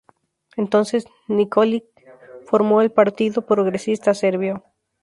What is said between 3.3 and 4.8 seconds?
Progresista Serbio.